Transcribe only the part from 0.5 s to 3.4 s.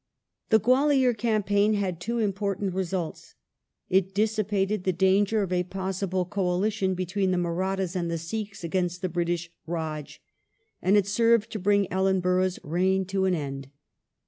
Gwalior campaign had two important results: